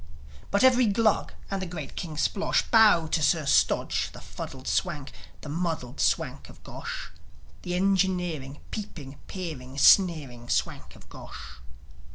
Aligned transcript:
But 0.49 0.63
every 0.63 0.87
Glug, 0.87 1.33
and 1.51 1.69
great 1.69 1.95
King 1.95 2.17
Splosh 2.17 2.63
Bowed 2.71 3.11
to 3.11 3.21
Sir 3.21 3.45
Stodge, 3.45 4.09
the 4.13 4.19
fuddled 4.19 4.67
Swank, 4.67 5.11
The 5.41 5.47
muddled 5.49 5.99
Swank 5.99 6.49
of 6.49 6.63
Gosh 6.63 7.11
The 7.61 7.75
engineering, 7.75 8.61
peeping, 8.71 9.19
peering, 9.27 9.77
Sneering 9.77 10.49
Swank 10.49 10.95
of 10.95 11.07
Gosh. 11.09 11.59